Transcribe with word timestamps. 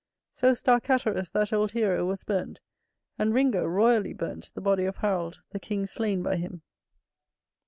So 0.31 0.55
Starkatterus, 0.55 1.29
that 1.33 1.53
old 1.53 1.73
hero, 1.73 2.03
was 2.07 2.23
burnt, 2.23 2.59
and 3.19 3.35
Ringo 3.35 3.63
royally 3.67 4.13
burnt 4.13 4.51
the 4.55 4.59
body 4.59 4.85
of 4.85 4.95
Harold 4.97 5.41
the 5.51 5.59
king 5.59 5.85
slain 5.85 6.23
by 6.23 6.37
him. 6.37 6.63